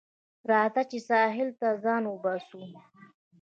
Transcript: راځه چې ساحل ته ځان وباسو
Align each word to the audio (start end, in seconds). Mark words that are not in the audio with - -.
راځه 0.49 0.81
چې 0.89 0.97
ساحل 1.09 1.49
ته 1.59 1.67
ځان 1.83 2.03
وباسو 2.07 2.61